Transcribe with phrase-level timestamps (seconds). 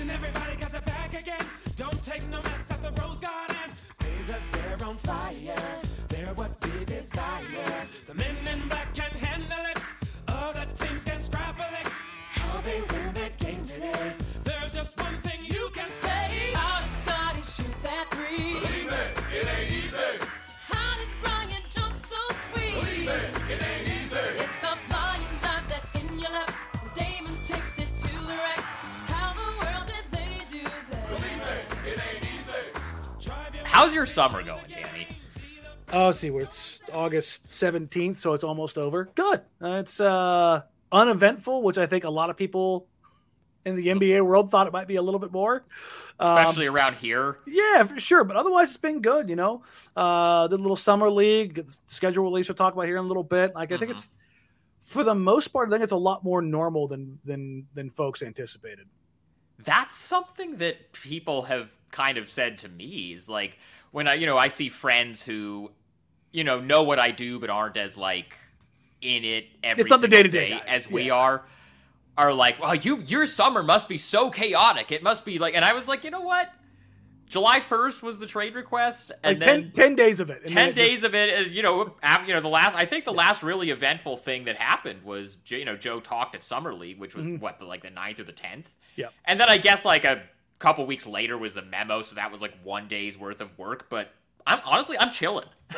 [0.00, 1.44] and everybody got it back again.
[1.76, 3.70] Don't take no mess at the Rose Garden.
[3.98, 5.54] Blazers, they're on fire.
[6.08, 7.86] They're what we desire.
[8.06, 9.78] The men in black can handle it.
[10.28, 11.86] Other teams can scrabble it.
[12.32, 14.14] How they win that game today.
[14.42, 15.40] There's just one thing
[33.80, 35.08] How's your summer going, Danny?
[35.90, 39.06] Oh, see, where it's August 17th, so it's almost over.
[39.14, 39.40] Good.
[39.58, 40.60] Uh, it's uh,
[40.92, 42.88] uneventful, which I think a lot of people
[43.64, 45.64] in the NBA world thought it might be a little bit more.
[46.18, 47.38] Um, Especially around here.
[47.46, 48.22] yeah, for sure.
[48.22, 49.30] But otherwise, it's been good.
[49.30, 49.62] You know,
[49.96, 53.54] uh, the little summer league schedule release we'll talk about here in a little bit.
[53.54, 53.94] Like, I think Mhm.
[53.94, 54.10] it's
[54.82, 58.20] for the most part, I think it's a lot more normal than than than folks
[58.20, 58.88] anticipated.
[59.64, 63.58] That's something that people have kind of said to me is like
[63.90, 65.70] when I, you know, I see friends who,
[66.32, 68.36] you know, know what I do but aren't as like
[69.00, 71.44] in it every It's not the single day-to-day day as we are.
[72.18, 74.92] Are like, well, you your summer must be so chaotic.
[74.92, 76.52] It must be like, and I was like, you know what?
[77.30, 80.46] July first was the trade request, and Like 10, then 10 days of it.
[80.48, 81.94] 10 it just- days of it uh, you know
[82.26, 85.64] you know the last i think the last really eventful thing that happened was you
[85.64, 88.32] know joe talked at summer league which was what the like the 9th or the
[88.32, 88.64] 10th
[88.96, 89.12] Yep.
[89.24, 90.22] and then i guess like a
[90.58, 93.88] couple weeks later was the memo so that was like one day's worth of work
[93.88, 94.12] but
[94.46, 95.46] i'm honestly i'm chilling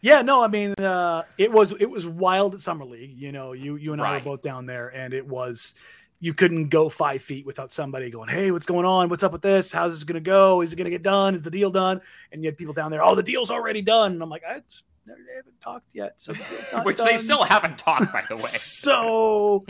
[0.00, 3.18] Yeah, no, I mean, uh, it was it was wild at summer league.
[3.18, 5.74] You know, you you and I were both down there, and it was
[6.20, 9.08] you couldn't go five feet without somebody going, "Hey, what's going on?
[9.08, 9.72] What's up with this?
[9.72, 10.60] How's this going to go?
[10.62, 11.34] Is it going to get done?
[11.34, 12.00] Is the deal done?"
[12.30, 14.62] And you had people down there, "Oh, the deal's already done." And I'm like, I
[15.06, 18.36] they haven't talked yet, so the deal's not which they still haven't talked by the
[18.36, 19.64] way So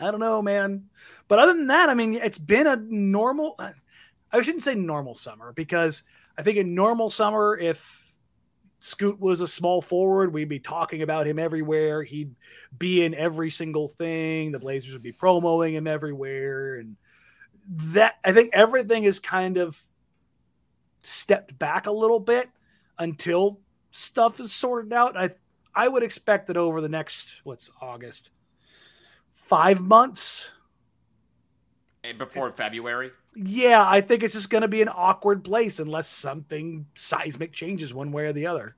[0.00, 0.84] I don't know, man.
[1.28, 3.58] But other than that, I mean, it's been a normal.
[4.32, 6.02] I shouldn't say normal summer because
[6.36, 8.12] I think in normal summer, if
[8.80, 12.02] Scoot was a small forward, we'd be talking about him everywhere.
[12.02, 12.34] He'd
[12.76, 14.52] be in every single thing.
[14.52, 16.96] The Blazers would be promoting him everywhere, and
[17.68, 19.80] that I think everything is kind of
[21.00, 22.48] stepped back a little bit
[22.98, 25.16] until stuff is sorted out.
[25.16, 25.30] I
[25.74, 28.30] I would expect that over the next what's August
[29.36, 30.50] five months.
[32.04, 36.08] Eh, before february Yeah, I think it's just going to be an awkward place unless
[36.08, 38.76] something seismic changes one way or the other.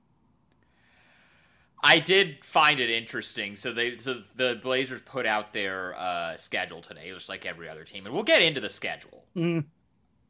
[1.81, 3.55] I did find it interesting.
[3.55, 7.83] So they, so the Blazers put out their uh, schedule today, just like every other
[7.85, 9.23] team, and we'll get into the schedule.
[9.35, 9.63] Mhm.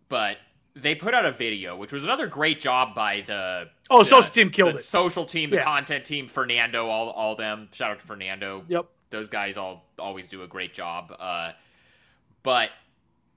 [0.09, 0.37] But
[0.75, 4.31] they put out a video, which was another great job by the Oh, the- social
[4.31, 4.83] team killed the it.
[4.83, 5.63] Social team, the Yeah.
[5.63, 7.69] content team, Fernando, all all them.
[7.73, 8.63] Shout out to Fernando.
[8.67, 8.85] Yep.
[9.09, 11.15] Those guys all always do a great job.
[11.19, 11.51] Uh,
[12.43, 12.69] but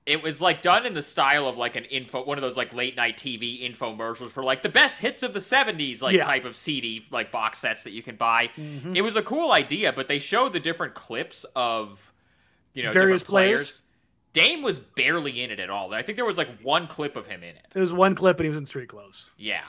[0.04, 2.74] it was like done in the style of like an info, one of those like
[2.74, 6.24] late night TV infomercials for like the best hits of the '70s, like Yeah.
[6.24, 8.50] type of CD like box sets that you can buy.
[8.56, 8.96] Mm-hmm.
[8.96, 12.12] It was a cool idea, but they showed the different clips of
[12.74, 13.58] you know Various players.
[13.58, 13.82] players.
[14.32, 15.92] Dame was barely in it at all.
[15.92, 17.66] I think there was like one clip of him in it.
[17.74, 19.28] It was one clip and he was in street clothes.
[19.36, 19.60] Yeah.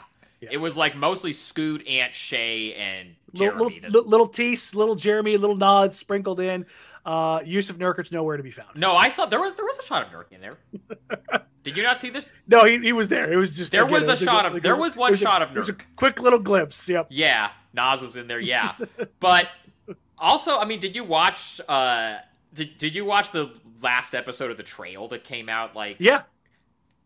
[0.44, 0.50] Yeah.
[0.52, 3.80] It was like mostly Scoot, Aunt Shay, and Little, Jeremy.
[3.82, 6.66] little, the- li- little tease, little Jeremy, little nods sprinkled in.
[7.06, 8.76] Uh, Jusuf Nurkic nowhere to be found.
[8.76, 11.42] no, I saw there was there was a shot of Nurk in there.
[11.64, 12.30] Did you not see this?
[12.48, 13.32] No, he, he was there.
[13.32, 15.70] It was just There again, was a shot of- there was one shot of was
[15.70, 16.88] a quick little glimpse.
[16.90, 17.08] Yep.
[17.10, 18.40] Yeah, Nas was in there.
[18.40, 18.76] Yeah,
[19.20, 19.48] but
[20.18, 21.60] also, I mean, did you watch?
[21.68, 22.18] uh
[22.54, 25.76] Did Did you watch the last episode of the Trail that came out?
[25.76, 26.22] Like, Yeah.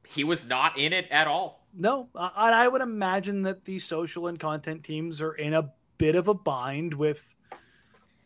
[0.08, 1.67] he was not in it at all.
[1.80, 6.16] No, I, I would imagine that the social and content teams are in a bit
[6.16, 7.36] of a bind with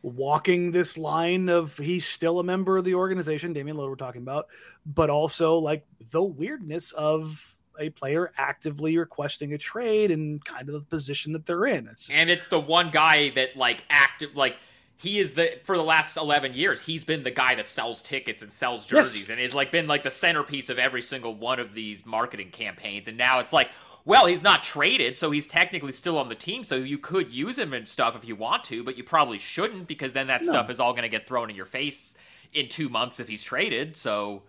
[0.02, 4.22] walking this line of he's still a member of the organization, Damian Lillard we're talking
[4.22, 4.48] about,
[4.86, 10.74] but also like the weirdness of a player actively requesting a trade and kind of
[10.74, 11.88] the position that they're in.
[11.88, 14.58] It's just, and it's the one guy that like active like
[15.02, 18.42] he is the for the last 11 years he's been the guy that sells tickets
[18.44, 19.14] and sells Yes.
[19.14, 22.50] jerseys and has like been like the centerpiece of every single one of these marketing
[22.52, 23.70] campaigns and now it's like
[24.06, 27.58] well he's not traded so he's technically still on the team so you could use
[27.58, 30.48] him and stuff if you want to but you probably shouldn't because then that No.
[30.50, 32.16] stuff is all going to get thrown in your face
[32.54, 34.44] in 2 months if he's traded so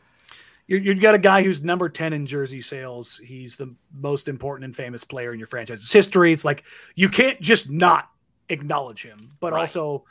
[0.67, 3.21] you you've got a guy who's number 10 in jersey sales.
[3.25, 6.33] He's the most important and famous player in your franchise's history.
[6.33, 6.63] It's like
[6.95, 8.09] you can't just not
[8.49, 9.61] acknowledge him, but Right.
[9.61, 10.05] also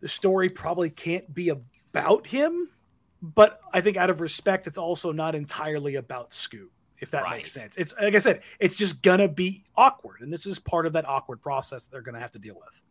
[0.00, 2.70] the story probably can't be about him.
[3.20, 7.38] But I think out of respect, it's also not entirely about Scoot, if that Right.
[7.38, 7.76] makes sense.
[7.76, 10.20] It's like I said, it's just gonna be awkward.
[10.20, 12.82] And this is part of that awkward process that they're gonna have to deal with.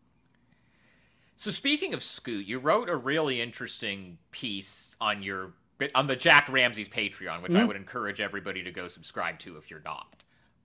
[1.38, 5.54] So speaking of Scoot, you wrote a really interesting piece on your
[5.94, 7.68] on the Jack Ramsey's Patreon, which I Mhm.
[7.68, 10.24] would encourage everybody to go subscribe to if you're not.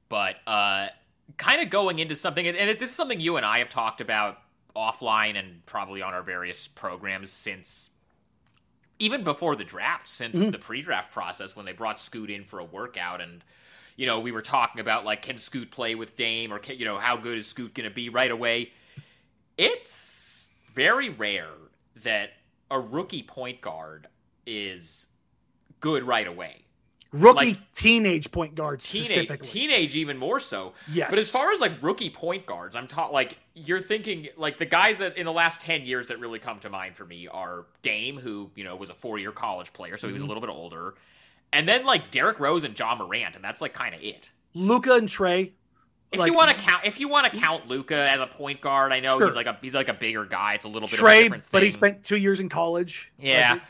[0.08, 0.88] But uh,
[1.36, 4.00] kind of going into something, and and this is something you and I have talked
[4.00, 4.41] about
[4.76, 7.90] offline and probably on our various programs since
[8.98, 10.50] even before the draft, since Mm-hmm.
[10.50, 13.44] the pre-draft process when they brought Scoot in for a workout and.
[13.94, 16.86] You know, we were talking about like, can Scoot play with Dame, or can, you
[16.86, 18.72] know, how good is Scoot going to be right away?
[19.58, 21.50] It's very rare
[22.02, 22.30] that
[22.70, 24.08] a rookie point guard
[24.46, 25.08] is
[25.80, 26.62] good right away.
[27.12, 29.46] Rookie Like- teenage point guard Teenage, specifically.
[29.48, 30.72] teenage even more so.
[30.90, 31.10] Yes.
[31.10, 34.64] But as far as like rookie point guards, I'm taught like you're thinking like the
[34.66, 37.66] guys that in the last ten years that really come to mind for me are
[37.82, 40.26] Dame, who you know was a four year college player, so he was Mm-hmm.
[40.26, 40.94] a little bit older,
[41.52, 44.30] and then like Derrick Rose and Ja Morant, and that's like kind of it.
[44.54, 45.52] Luka and Trae.
[46.10, 48.60] If Like- you want to count, if you want to count Luka as a point
[48.60, 49.28] guard, I know Sure.
[49.28, 50.54] he's like a he's like a bigger guy.
[50.54, 51.48] It's a little bit of a Trae, different thing.
[51.52, 53.12] but he spent two years in college.
[53.18, 53.52] Yeah.
[53.54, 53.62] Like,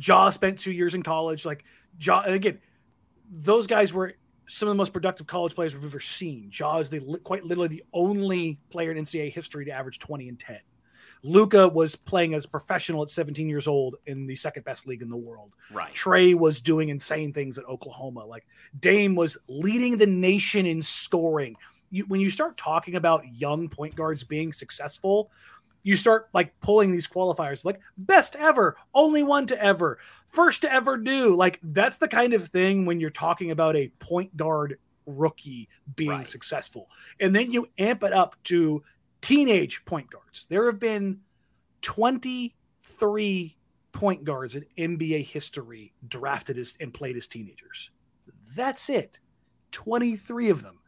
[0.00, 1.44] Ja spent two years in college.
[1.44, 1.64] Like
[2.00, 2.58] Ja, and again,
[3.30, 4.14] those guys were
[4.52, 6.50] some of the most productive college players we've ever seen.
[6.52, 10.38] Ja is the quite literally the only player in NCAA history to average 20 and
[10.38, 10.58] 10.
[11.22, 15.00] Luka was playing as a professional at 17 years old in the second best league
[15.00, 15.52] in the world.
[15.72, 15.94] right.
[15.94, 18.26] Trae was doing insane things at Oklahoma.
[18.26, 18.44] Like
[18.78, 21.56] Dame was leading the nation in scoring.
[21.90, 25.30] You, when you start talking about young point guards being successful,
[25.82, 30.72] you start like pulling these qualifiers like best ever, only one to ever, first to
[30.72, 31.34] ever do.
[31.34, 36.10] Like that's the kind of thing when you're talking about a point guard rookie being
[36.10, 36.28] Right.
[36.28, 36.88] successful.
[37.20, 38.82] And then you amp it up to
[39.20, 40.46] teenage point guards.
[40.48, 41.20] There have been
[41.80, 43.56] 23
[43.92, 47.90] point guards in NBA history drafted as and played as teenagers.
[48.56, 49.18] That's it.
[49.72, 50.78] 23 of them.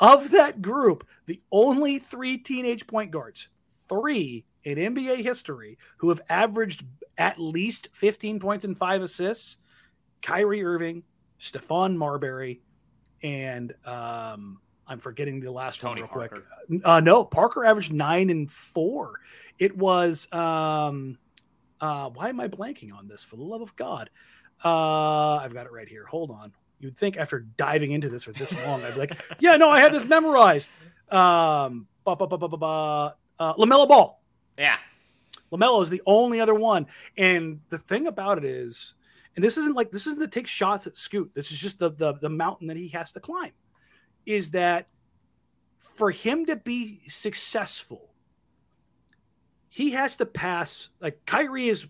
[0.00, 3.48] Of that group, the only three teenage point guards,
[3.88, 6.84] three in NBA history, who have averaged
[7.16, 9.58] at least 15 points and five assists
[10.22, 11.02] Kyrie Irving,
[11.40, 12.60] Stephon Marbury,
[13.22, 16.44] and um, I'm forgetting the last Tony one real Parker.
[16.68, 16.82] quick.
[16.84, 19.20] Uh, no, Parker averaged nine and four.
[19.58, 21.18] It was um,
[21.80, 23.24] uh, why am I blanking on this?
[23.24, 24.10] For the love of God,
[24.64, 26.04] uh, I've got it right here.
[26.06, 26.52] Hold on.
[26.80, 29.80] You'd think after diving into this for this long, I'd be like, yeah, no, I
[29.80, 30.72] had this memorized.
[31.10, 31.88] Um,
[33.38, 34.20] uh, LaMelo Ball.
[34.58, 34.76] Yeah.
[35.52, 36.86] Lamelo is the only other one.
[37.16, 38.94] And the thing about it is,
[39.36, 41.30] and this isn't like this isn't to take shots at Scoot.
[41.34, 43.52] This is just the the, the mountain that he has to climb.
[44.26, 44.88] Is that
[45.96, 48.10] for him to be successful,
[49.68, 51.86] he has to pass like Kyrie is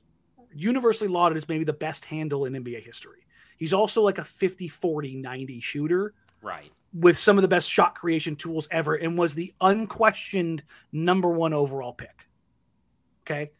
[0.54, 3.26] universally lauded as maybe the best handle in NBA history.
[3.56, 6.70] He's also like a 50 40 90 shooter Right.
[6.92, 10.62] with some of the best shot creation tools ever and was the unquestioned
[10.92, 12.28] number one overall pick.
[13.22, 13.50] Okay.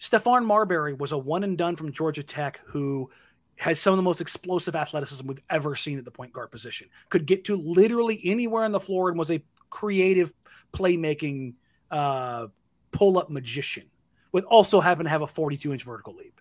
[0.00, 3.10] Stephon Marbury was a one and done from Georgia Tech who
[3.56, 6.88] has some of the most explosive athleticism we've ever seen at the point guard position.
[7.08, 10.32] Could get to literally anywhere on the floor and was a creative
[10.72, 11.54] playmaking
[11.90, 12.48] uh,
[12.90, 13.84] pull up magician
[14.32, 16.40] with also happen to have a 42 inch vertical leap.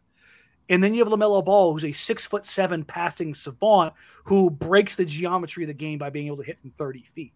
[0.72, 4.96] And then you have LaMelo Ball, who's a six foot seven passing savant who breaks
[4.96, 7.34] the geometry of the game by being able to hit from 30 feet.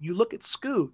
[0.00, 0.92] You look at Scoot,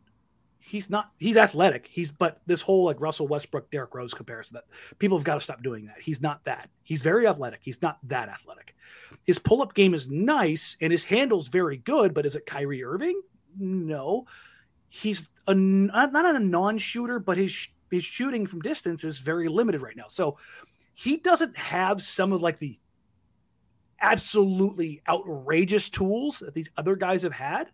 [0.58, 1.88] he's not, he's athletic.
[1.90, 5.40] He's, but this whole like Russell Westbrook, Derrick Rose comparison that people have got to
[5.40, 5.98] stop doing that.
[6.02, 6.68] He's not that.
[6.82, 7.60] He's very athletic.
[7.62, 8.76] He's not that athletic.
[9.24, 12.84] His pull up game is nice and his handle's very good, but is it Kyrie
[12.84, 13.18] Irving?
[13.58, 14.26] No.
[14.90, 19.80] He's a, not a non shooter, but his, his shooting from distance is very limited
[19.80, 20.08] right now.
[20.08, 20.36] So,
[21.00, 22.78] he doesn't have some of like the
[24.00, 27.68] absolutely outrageous tools that these other guys have had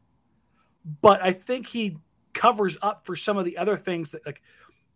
[1.00, 1.96] but i think he
[2.32, 4.42] covers up for some of the other things that like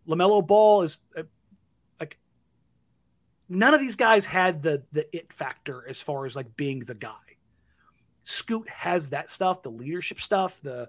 [0.09, 1.23] lamelo ball is uh,
[1.99, 2.19] like
[3.51, 6.95] none of these guys had the the it factor as far as like being the
[6.95, 7.11] guy.
[8.23, 10.89] Scoot has that stuff the leadership stuff the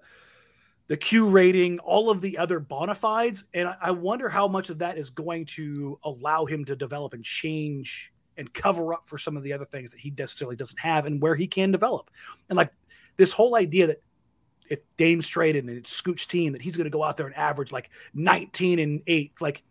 [0.87, 3.45] the Q rating, all of the other bona fides.
[3.53, 7.13] And I, I wonder how much of that is going to allow him to develop
[7.13, 10.79] and change and cover up for some of the other things that he necessarily doesn't
[10.79, 12.09] have and where he can develop.
[12.49, 12.71] And like
[13.17, 14.01] this whole idea that
[14.69, 17.35] if Dame's traded and it's Scoot's team, that he's going to go out there and
[17.35, 19.33] average like 19 and 8.
[19.41, 19.63] Like,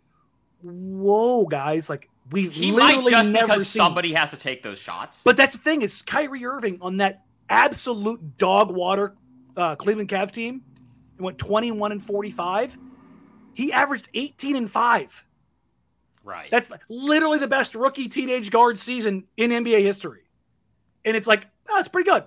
[0.62, 1.88] whoa, guys.
[1.88, 3.80] Like, we've He might literally just never because seen.
[3.80, 5.22] somebody has to take those shots.
[5.24, 9.16] But that's the thing is Kyrie Irving on that absolute dog water
[9.56, 10.62] uh, Cleveland Cavs team
[11.20, 12.78] and went 21 and 45.
[13.54, 15.24] He averaged 18 and 5.
[16.24, 16.50] right.
[16.50, 20.22] That's literally the best rookie teenage guard season in NBA history.
[21.04, 22.24] And it's like, oh, it's pretty good.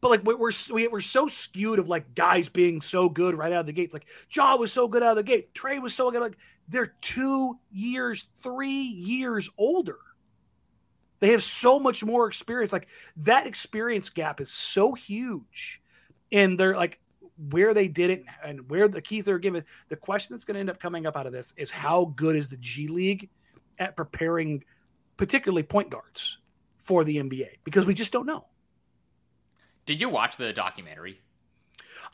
[0.00, 3.60] But like we're we're, we're so skewed of like guys being so good right out
[3.60, 3.92] of the gate.
[3.92, 5.54] Like Ja was so good out of the gate.
[5.54, 6.20] Trae was so good.
[6.20, 6.36] Like
[6.68, 9.98] they're two years, three years older.
[11.20, 12.72] They have so much more experience.
[12.72, 15.80] Like that experience gap is so huge.
[16.30, 17.00] And they're like
[17.50, 19.64] where they did it and where the keys they're given.
[19.88, 22.36] The question that's going to end up coming up out of this is how good
[22.36, 23.30] is the G League
[23.78, 24.64] at preparing,
[25.16, 26.38] particularly point guards
[26.78, 27.48] for the NBA?
[27.64, 28.46] Because we just don't know.
[29.86, 31.20] Did you watch the documentary?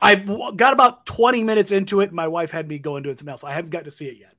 [0.01, 0.27] I've
[0.57, 2.13] got about 20 minutes into it.
[2.13, 3.45] My wife had me go into it something else.
[3.45, 4.35] I haven't got to see it yet.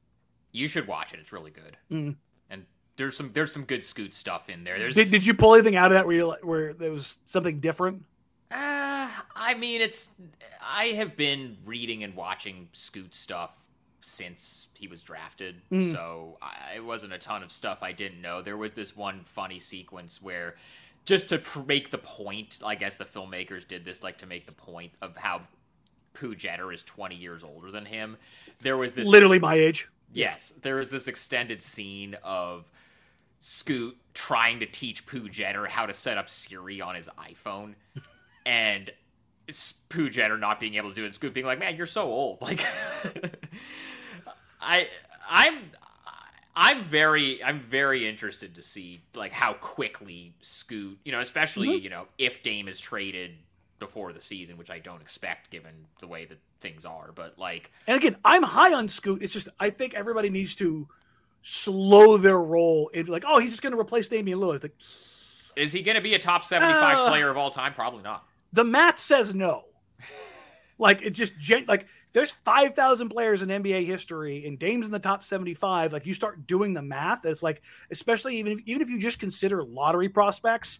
[0.51, 1.19] You should watch it.
[1.19, 1.77] It's really good.
[1.91, 2.15] Mm.
[2.49, 2.65] And
[2.97, 4.79] there's some there's some good scoot stuff in there.
[4.79, 7.59] There's Did, did you pull anything out of that where you where there was something
[7.59, 8.03] different?
[8.51, 10.11] Uh, I mean, it's.
[10.61, 13.53] I have been reading and watching Scoot stuff
[14.01, 15.91] since he was drafted, Mm.
[15.91, 18.41] so I, it wasn't a ton of stuff I didn't know.
[18.43, 20.55] There was this one funny sequence where,
[21.05, 24.45] just to pr- make the point, I guess the filmmakers did this like to make
[24.45, 25.41] the point of how
[26.13, 28.17] Pooh Jeter is 20 years older than him.
[28.61, 29.87] There was this Literally my age.
[30.13, 32.69] Yes, there was this extended scene of
[33.39, 37.73] Scoot trying to teach Pooh Jeter how to set up Siri on his iPhone,
[38.45, 38.89] and
[39.89, 41.05] Pooh Jeter not being able to do it.
[41.05, 42.65] And Scoot being like, "Man, you're so old." Like,
[44.61, 44.87] I,
[45.29, 45.71] I'm,
[46.55, 51.83] I'm very, I'm very interested to see like how quickly Scoot, you know, especially Mm-hmm.
[51.83, 53.31] you know if Dame is traded
[53.79, 57.71] before the season, which I don't expect given the way that things are, but like.
[57.87, 59.21] And again, I'm high on Scoot.
[59.21, 60.87] It's just I think everybody needs to
[61.43, 62.89] slow their roll.
[62.93, 64.63] It's like, oh, he's just going to replace Damian Lillard.
[64.63, 64.75] Like
[65.55, 67.73] Is he going to be a top 75 Uh, player of all time?
[67.73, 68.25] Probably not.
[68.55, 69.65] The math says no.
[70.77, 74.93] like it just gen- like there's five thousand players in NBA history, and Dame's in
[74.93, 75.91] the top seventy five.
[75.91, 79.19] Like you start doing the math, it's like especially even if, even if you just
[79.19, 80.79] consider lottery prospects.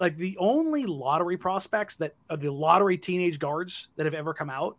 [0.00, 4.50] Like the only lottery prospects that are the lottery teenage guards that have ever come
[4.50, 4.76] out.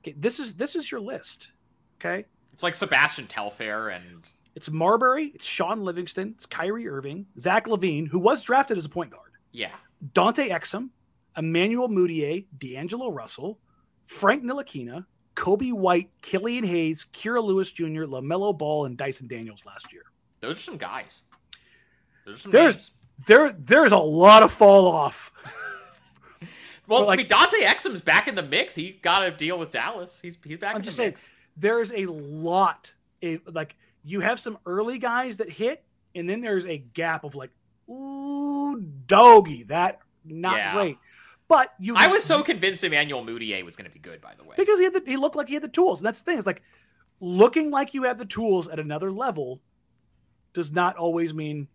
[0.00, 1.50] Okay, this is this is your list.
[2.00, 4.22] Okay, It's like Sebastian Telfair and
[4.54, 8.88] It's Marbury, it's Shaun Livingston, it's Kyrie Irving, Zach LaVine, who was drafted as a
[8.88, 9.72] point guard, yeah.
[10.12, 10.90] Dante Exum,
[11.36, 13.58] Emmanuel Mudiay, D'Angelo Russell,
[14.06, 19.92] Frank Ntilikina, Coby White, Killian Hayes, Kira Lewis Jr., LaMelo Ball, and Dyson Daniels last
[19.92, 20.02] year.
[20.40, 21.22] Those are some guys.
[22.24, 22.90] Those are some There's names.
[23.26, 25.32] there there's a lot of fall off.
[26.86, 28.74] Well, like- I mean, Dante Exum's back in the mix.
[28.74, 30.18] He got a deal with Dallas.
[30.20, 31.26] He's he's back I'm in just the saying mix.
[31.56, 35.82] there's a lot eh, like you have some early guys that hit,
[36.14, 37.50] and then there's a gap of like,
[37.88, 40.74] ooh, doggy, that not Yeah.
[40.74, 40.98] great.
[41.54, 44.44] But you I was so convinced Emmanuel Mudiay was going to be good, by the
[44.44, 44.54] way.
[44.56, 46.00] because he had the, he looked like he had the tools.
[46.00, 46.38] And that's the thing.
[46.38, 46.62] It's like
[47.20, 49.60] looking like you have the tools at another level
[50.52, 51.68] does not always mean.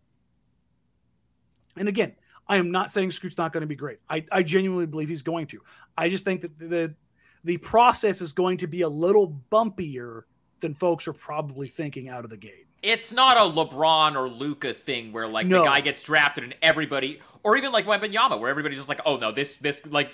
[1.77, 2.13] And again,
[2.48, 4.00] I am not saying Scoot's not going to be great.
[4.09, 5.62] I, I genuinely believe he's going to.
[5.98, 6.95] I just think that the
[7.43, 10.24] the process is going to be a little bumpier
[10.59, 12.67] than folks are probably thinking out of the gate.
[12.83, 15.59] it's not a LeBron or Luka thing where like No.
[15.59, 19.17] the guy gets drafted and everybody, or even like Wembanyama, where everybody's just like, oh
[19.17, 20.12] no, this this like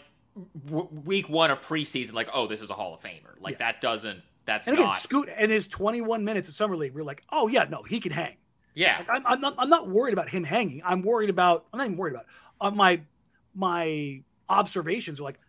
[0.65, 3.39] w- week one of preseason, like oh this is a Hall of Famer.
[3.39, 4.21] Like that doesn't.
[4.45, 4.99] That's And again, not.
[4.99, 8.11] Scoot and his 21 minutes of summer league, we're like, oh yeah, no, he can
[8.11, 8.35] hang.
[8.75, 8.97] yeah.
[8.99, 10.81] Like, I'm, I'm not I'm not worried about him hanging.
[10.85, 12.29] I'm worried about I'm not even worried about it.
[12.61, 13.01] Uh, my
[13.55, 15.39] my observations are like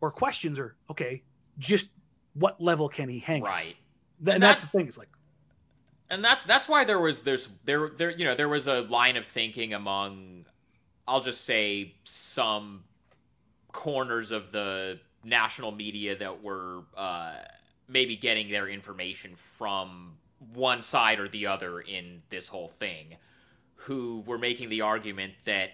[0.00, 1.22] or questions are okay.
[1.58, 1.88] Just
[2.34, 3.42] what level can he hang?
[3.42, 3.76] Right.
[4.22, 4.88] Th- and that's that- the thing.
[4.88, 5.08] It's like
[6.10, 9.16] and that's that's why there was there's there there you know there was a line
[9.16, 10.44] of thinking among
[11.08, 12.84] I'll just say some
[13.72, 17.34] corners of the national media that were uh,
[17.88, 20.14] maybe getting their information from
[20.54, 23.16] one side or the other in this whole thing,
[23.74, 25.70] who were making the argument that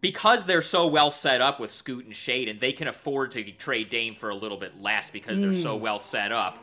[0.00, 3.44] because they're so well set up with Scoot and Shade, and they can afford to
[3.52, 6.58] trade Dame for a little bit less because they're so well set up.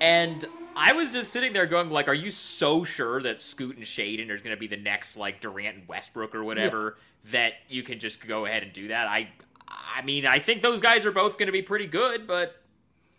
[0.00, 0.46] And
[0.78, 4.30] I was just sitting there going, like, are you so sure that Scoot and Shaedon
[4.30, 6.96] are going to be the next like Durant and Westbrook or whatever
[7.32, 9.08] that you can just go ahead and do that?
[9.08, 9.28] I,
[9.68, 12.62] I mean, I think those guys are both going to be pretty good, but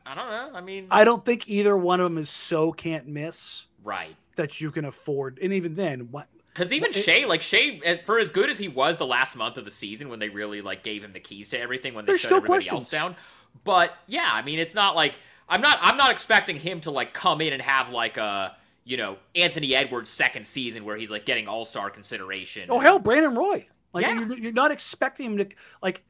[0.05, 0.57] I don't know.
[0.57, 4.15] I mean, I don't think either one of them is so can't miss right.
[4.37, 5.37] that you can afford.
[5.41, 8.57] And even then, what Because even it- Shea, like Shea, eh, for as good as
[8.57, 11.19] he was the last month of the season when they really like gave him the
[11.19, 13.17] keys to everything when they shut everybody else down.
[13.65, 15.15] But yeah, I mean, it's not like
[15.49, 18.97] I'm not I'm not expecting him to like come in and have like a you
[18.97, 22.69] know Anthony Edwards second season where he's like getting All Star consideration.
[22.69, 23.67] oh hell, Brandon Roy.
[23.93, 24.13] Like Yeah.
[24.19, 25.47] you're, you're not expecting him to
[25.81, 26.03] like.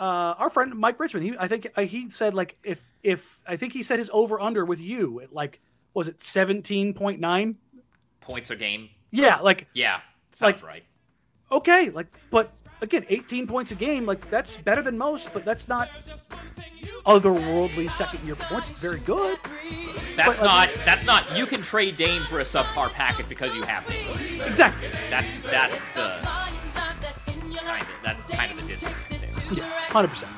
[0.00, 3.56] Uh, our friend Mike Richman, he I think uh, he said like if if I
[3.56, 5.60] think he said his over under with you at like
[5.94, 7.56] was it seventeen point nine?
[8.20, 8.88] points a game.
[9.12, 10.00] Yeah, like Yeah,
[10.30, 10.84] sounds Like- right.
[11.52, 15.68] okay, like but again, 18 points a game, like that's better than most, but that's
[15.68, 15.88] not
[17.04, 18.70] There's just one thing you otherworldly second year points.
[18.70, 19.38] It's very good.
[20.16, 20.68] That's But, uh, not.
[20.68, 21.36] like- That's not.
[21.36, 24.42] You can trade Dame for a subpar package because you have Dame.
[24.42, 24.88] Exactly.
[25.10, 26.18] That's that's the
[27.64, 29.18] kind of that's kind of the distance there.
[29.52, 30.32] Yeah, hundred percent.